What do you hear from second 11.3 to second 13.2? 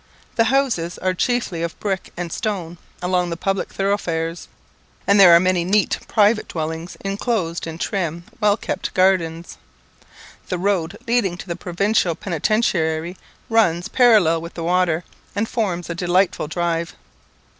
to the Provincial Penitentiary